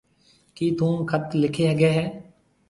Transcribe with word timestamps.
ڪِي 0.55 0.65
ٿُون 0.77 0.95
خط 1.09 1.25
لکي 1.41 1.63
هگھيَََ 1.71 1.91
هيَ؟ 1.97 2.05